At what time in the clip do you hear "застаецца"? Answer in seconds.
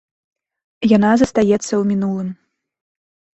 1.23-1.67